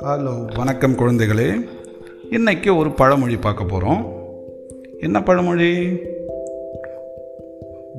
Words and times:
Hello 0.00 0.56
வணக்கம் 0.56 0.96
குழந்தைகளே. 0.96 1.60
இன்னைக்கு 2.30 2.76
ஒரு 2.76 2.90
பழமொழி 2.90 3.36
பார்க்க 3.36 3.64
போகிறோம் 3.64 4.12
என்ன 5.00 5.22
பழமொழி? 5.22 5.86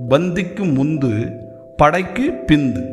பந்திக்கு 0.09 0.63
முந்து 0.63 1.39
படைக்கு 1.75 2.31
பிந்து. 2.51 2.86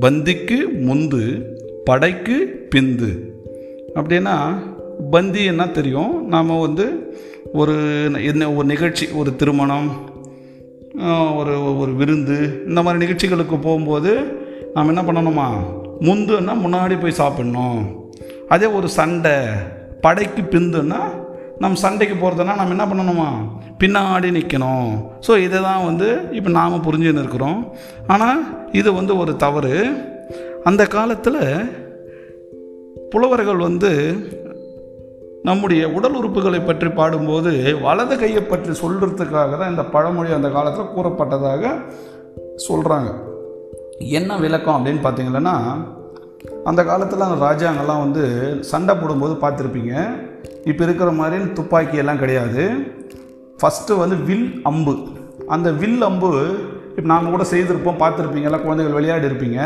பந்திக்கு 0.00 0.58
முந்து 0.74 1.54
படைக்கு 1.84 2.66
பிந்து. 2.74 3.32
அப்படின்னா 3.94 4.52
பந்தி 5.10 5.44
என்ன 5.44 5.68
தெரியும்? 5.68 6.26
நாம் 6.26 6.60
வந்து 6.60 7.14
ஒரு 7.52 7.74
என்ன 8.24 8.52
ஒரு 8.52 8.66
நிகழ்ச்சி 8.66 9.06
ஒரு 9.10 9.36
திருமணம் 9.36 10.12
ஒரு 11.38 11.54
ஒரு 11.78 11.92
விருந்து 11.92 12.36
இந்த 12.68 12.80
மாதிரி 12.82 13.02
நிகழ்ச்சிகளுக்கு 13.02 13.56
போகும்போது 13.58 14.10
நாம் 14.74 14.90
என்ன 14.92 15.02
பண்ணணுமா? 15.02 15.46
முந்துன்னா 16.08 16.52
முன்னாடி 16.64 17.00
போய் 17.00 17.20
சாப்பிட்ணும். 17.20 17.78
அதே 18.48 18.66
ஒரு 18.66 18.88
சண்டை 18.88 19.36
படைக்கு 20.00 20.42
பிந்துன்னா 20.42 21.00
நம்ம 21.58 21.78
சண்டைக்கு 21.82 22.14
போகிறதுனா 22.14 22.54
நம்ம 22.60 22.74
என்ன 22.76 22.86
பண்ணணுமா? 22.90 23.28
பின்னாடி 23.78 24.28
நிற்கணும் 24.36 24.90
ஸோ 25.26 25.32
இதை 25.38 25.58
தான் 25.62 25.84
வந்து 25.84 26.08
இப்போ 26.32 26.50
நாம் 26.50 26.84
புரிஞ்சுன்னு 26.86 27.22
இருக்கிறோம். 27.24 27.74
ஆனால் 28.06 28.40
இது 28.72 28.92
வந்து 28.92 29.18
ஒரு 29.18 29.36
தவறு. 29.36 29.74
அந்த 30.64 30.86
காலத்தில் 30.86 31.42
புலவர்கள் 33.10 33.56
வந்து 33.56 33.92
நம்முடைய 35.44 35.88
உடல் 35.88 36.14
உறுப்புகளை 36.14 36.64
பற்றி 36.64 36.88
பாடும்போது 36.88 37.50
வலது 37.80 38.18
கையை 38.18 38.42
பற்றி 38.42 38.72
சொல்கிறதுக்காக 38.82 39.58
தான் 39.58 39.70
இந்த 39.70 39.84
பழமொழி 39.84 40.32
அந்த 40.32 40.48
காலத்தில் 40.50 40.94
கூறப்பட்டதாக 40.96 41.72
சொல்கிறாங்க 42.68 43.10
என்ன 43.98 44.36
விளக்கம் 44.36 44.76
அப்படின்னு 44.76 45.02
பார்த்தீங்கன்னா 45.02 45.56
அந்த 46.64 46.84
காலத்தில் 46.84 47.20
அந்த 47.20 47.38
ராஜாங்கெல்லாம் 47.44 48.02
வந்து 48.04 48.22
சண்டை 48.60 48.94
போடும்போது 48.94 49.34
பார்த்துருப்பீங்க. 49.34 49.92
இப்போ 50.64 50.84
இருக்கிற 50.84 51.10
மாதிரி 51.10 51.52
துப்பாக்கி 51.52 51.96
எல்லாம் 51.96 52.18
கிடையாது. 52.18 52.62
ஃபஸ்ட்டு 53.60 53.98
வந்து 53.98 54.16
வில் 54.16 54.60
அம்பு. 54.62 54.94
அந்த 55.48 55.70
வில் 55.70 56.02
அம்பு 56.02 56.30
இப்போ 56.88 57.08
நாங்கள் 57.12 57.30
கூட 57.30 57.44
செய்திருப்போம் 57.50 58.00
பார்த்துருப்பீங்கல்ல 58.02 58.60
குழந்தைகள் 58.62 58.92
விளையாடி 58.92 59.26
இருப்பீங்க 59.26 59.60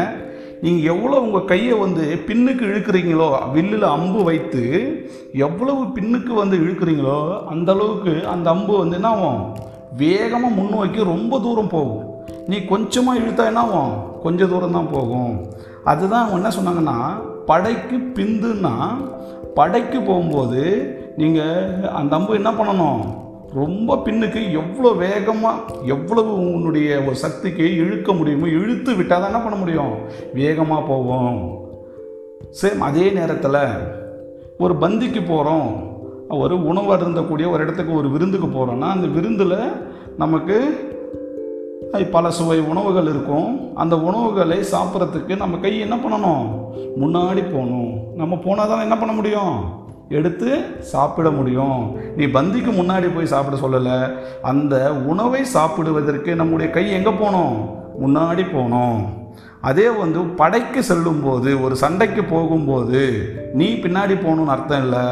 நீங்கள் 0.63 0.89
எவ்வளோ 0.93 1.17
உங்கள் 1.25 1.49
கையை 1.51 1.75
வந்து 1.83 2.05
பின்னுக்கு 2.29 2.65
இழுக்கிறீங்களோ 2.71 3.29
வில்லில் 3.55 3.87
அம்பு 3.97 4.21
வைத்து 4.29 4.63
எவ்வளவு 5.47 5.83
பின்னுக்கு 5.97 6.33
வந்து 6.41 6.57
இழுக்கிறீங்களோ 6.57 7.19
அந்த 7.53 7.69
அளவுக்கு 7.73 8.15
அந்த 8.35 8.47
அம்பு 8.55 8.75
வந்து 8.79 8.97
என்ன 9.01 9.09
ஆகும்? 9.09 9.43
வேகமாக 10.03 10.57
முன்னோக்கி 10.59 11.01
ரொம்ப 11.13 11.41
தூரம் 11.47 11.73
போகும். 11.75 12.05
நீ 12.47 12.57
கொஞ்சமாக 12.73 13.21
இழுத்தா 13.21 13.45
என்ன 13.53 13.61
ஆகும்? 13.61 13.95
கொஞ்சம் 14.25 14.51
தூரம் 14.55 14.77
தான் 14.79 14.93
போகும். 14.97 15.33
அதுதான் 15.85 16.25
அவங்க 16.25 16.41
என்ன 16.41 16.53
சொன்னாங்கன்னா 16.59 16.99
படைக்கு 17.51 17.97
பிந்துன்னா 18.17 18.75
படைக்கு 19.59 20.01
போகும்போது 20.01 20.63
நீங்கள் 21.17 21.89
அந்த 22.01 22.13
அம்பு 22.17 22.35
என்ன 22.41 22.51
பண்ணணும்? 22.59 23.01
ரொம்ப 23.55 23.97
பின்னுக்கு 24.05 24.41
எவ்வளோ 24.53 24.91
வேகமாக 24.93 25.75
எவ்வளவு 25.85 26.33
உன்னுடைய 26.55 27.01
ஒரு 27.07 27.17
சக்திக்கு 27.17 27.77
இழுக்க 27.77 28.13
முடியுமோ 28.13 28.47
இழுத்து 28.47 28.95
விட்டால் 28.95 29.21
தான் 29.21 29.31
என்ன 29.31 29.43
பண்ண 29.45 29.59
முடியும்? 29.59 29.95
வேகமாக 30.35 30.83
போகும் 30.89 31.39
சேம் 32.61 32.79
அதே 32.79 33.11
நேரத்தில் 33.11 33.61
ஒரு 34.59 34.75
பந்திக்கு 34.75 35.23
போகிறோம் 35.27 35.69
ஒரு 36.29 36.67
உணவு 36.67 36.97
அருந்தக்கூடிய 36.97 37.47
ஒரு 37.51 37.63
இடத்துக்கு 37.63 37.95
ஒரு 37.95 38.11
விருந்துக்கு 38.11 38.49
போகிறோன்னா 38.49 38.89
அந்த 38.97 39.07
விருந்தில் 39.07 39.59
நமக்கு 40.17 40.87
பல 42.11 42.31
சுவை 42.31 42.61
உணவுகள் 42.61 43.07
இருக்கும். 43.07 43.75
அந்த 43.75 44.01
உணவுகளை 44.01 44.59
சாப்பிட்றதுக்கு 44.59 45.37
நம்ம 45.37 45.57
கை 45.57 45.79
என்ன 45.81 45.97
பண்ணணும்? 45.97 46.45
முன்னாடி 47.03 47.43
போகணும். 47.53 48.17
நம்ம 48.17 48.37
போனால் 48.37 48.69
தான் 48.69 48.81
என்ன 48.81 48.99
பண்ண 48.99 49.15
முடியும்? 49.15 49.55
எடுத்து 50.09 50.51
சாப்பிட 50.93 51.31
முடியும். 51.31 51.81
நீ 52.17 52.25
பந்திக்கு 52.37 52.73
முன்னாடி 52.81 53.09
போய் 53.15 53.33
சாப்பிட 53.33 53.57
சொல்லலை. 53.63 53.99
அந்த 54.51 54.75
உணவை 55.13 55.43
சாப்பிடுவதற்கு 55.55 56.31
நம்முடைய 56.41 56.69
கை 56.77 56.85
எங்கே 56.99 57.13
போகணும் 57.23 57.57
முன்னாடி 58.03 58.45
போகணும் 58.53 58.99
அதே 59.69 59.87
வந்து 60.03 60.21
படைக்கு 60.41 60.81
செல்லும்போது 60.89 61.51
ஒரு 61.65 61.75
சண்டைக்கு 61.77 62.23
போகும்போது 62.25 63.01
நீ 63.55 63.69
பின்னாடி 63.85 64.15
போகணும்னு 64.25 64.55
அர்த்தம் 64.55 64.83
இல்லை. 64.83 65.05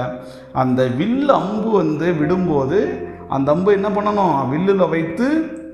அந்த 0.63 0.81
வில் 0.99 1.31
அம்பு 1.39 1.71
வந்து 1.71 2.09
விடும்போது 2.21 2.79
அந்த 3.29 3.49
அம்பு 3.53 3.71
என்ன 3.73 3.89
பண்ணணும்? 3.89 4.37
வில்லில் 4.51 4.91
வைத்து 4.95 5.27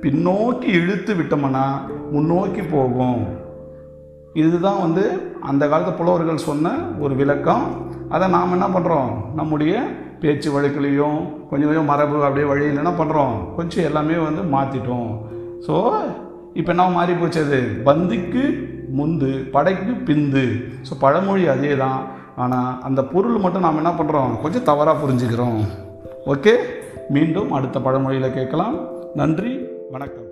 பின்னோக்கி 0.02 0.68
இழுத்து 0.80 1.14
விட்டோம்னா 1.14 1.64
முன்னோக்கி 2.12 2.62
போகும். 2.74 3.20
இதுதான் 4.42 4.80
வந்து 4.80 5.04
அந்த 5.50 5.62
காலத்து 5.68 5.92
புலவர்கள் 5.92 6.46
சொன்ன 6.48 6.72
ஒரு 7.00 7.14
விளக்கம். 7.14 7.64
அதை 8.12 8.28
நாம் 8.28 8.56
என்ன 8.58 8.66
பண்ணுறோம் 8.66 9.10
நம்முடைய 9.34 9.82
பேச்சு 10.20 10.60
வழக்குலேயும் 10.60 11.20
கொஞ்சம் 11.50 11.68
கொஞ்சம் 11.68 11.84
மரபு 11.84 12.16
அப்படியே 12.24 12.46
வழியில் 12.46 12.80
என்ன 12.82 12.90
பண்ணுறோம் 12.90 13.54
கொஞ்சம் 13.56 13.84
எல்லாமே 13.84 14.16
வந்து 14.16 14.42
மாற்றிட்டோம் 14.56 15.10
ஸோ 15.66 15.76
இப்போ 16.54 16.70
என்ன 16.72 16.84
மாறி 16.88 17.12
போச்சு 17.12 17.40
அது? 17.44 17.60
பந்துக்கு 17.84 18.42
முந்து 18.98 19.30
படைக்கு 19.54 19.92
பிந்து. 20.08 20.44
ஸோ 20.88 20.92
பழமொழி 21.00 21.46
அதே 21.46 21.76
தான் 21.76 22.00
ஆனால் 22.36 22.80
அந்த 22.82 23.00
பொருள் 23.04 23.38
மட்டும் 23.38 23.64
நாம் 23.66 23.76
என்ன 23.76 23.92
பண்ணுறோம் 23.98 24.40
கொஞ்சம் 24.42 24.62
தவறாக 24.62 25.00
புரிஞ்சுக்கிறோம். 25.02 25.60
ஓகே 26.26 26.54
மீண்டும் 27.08 27.52
அடுத்த 27.52 27.80
பழமொழியில் 27.80 28.36
கேட்கலாம். 28.38 28.76
நன்றி 29.14 29.54
வணக்கம். 29.90 30.28